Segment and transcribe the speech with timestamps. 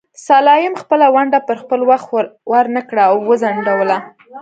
[0.27, 2.07] سلایم خپله ونډه پر خپل وخت
[2.53, 3.97] ورنکړه او وځنډوله.